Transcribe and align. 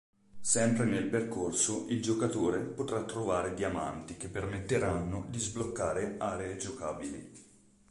Sempre 0.39 0.85
nel 0.85 1.09
percorso 1.09 1.85
il 1.89 2.01
giocatore 2.01 2.57
potrà 2.57 3.03
trovare 3.03 3.53
diamanti 3.53 4.17
che 4.17 4.29
permetteranno 4.29 5.27
di 5.29 5.37
sbloccare 5.39 6.15
aree 6.17 6.57
giocabili. 6.57 7.31